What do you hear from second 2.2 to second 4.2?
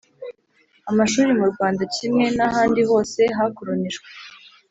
n'ahandi hose hakolonijwe,